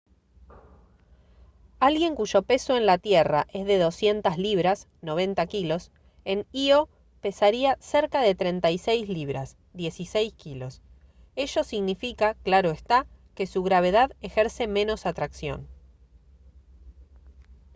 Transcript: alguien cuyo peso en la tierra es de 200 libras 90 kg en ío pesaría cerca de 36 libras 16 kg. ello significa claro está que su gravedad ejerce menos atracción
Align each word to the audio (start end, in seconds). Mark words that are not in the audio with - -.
alguien 1.79 2.15
cuyo 2.15 2.41
peso 2.41 2.75
en 2.75 2.87
la 2.87 2.97
tierra 2.97 3.45
es 3.53 3.67
de 3.67 3.77
200 3.77 4.35
libras 4.39 4.87
90 5.03 5.45
kg 5.45 5.91
en 6.25 6.47
ío 6.51 6.89
pesaría 7.21 7.77
cerca 7.79 8.21
de 8.21 8.33
36 8.33 9.07
libras 9.09 9.57
16 9.73 10.33
kg. 10.33 10.73
ello 11.35 11.63
significa 11.63 12.33
claro 12.33 12.71
está 12.71 13.05
que 13.35 13.45
su 13.45 13.61
gravedad 13.61 14.09
ejerce 14.21 14.65
menos 14.65 15.05
atracción 15.05 15.67